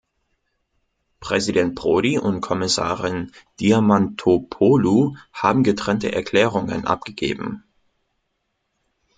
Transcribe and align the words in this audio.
Präsident 1.19 1.75
Prodi 1.75 2.17
und 2.17 2.41
Kommissarin 2.41 3.31
Diamantopoulou 3.59 5.15
haben 5.31 5.61
getrennte 5.61 6.11
Erklärungen 6.11 6.85
abgegeben. 6.85 7.63